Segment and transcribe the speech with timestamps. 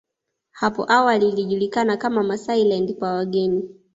[0.51, 3.69] Hapo awali ilijulikana kama Maasailand kwa wageni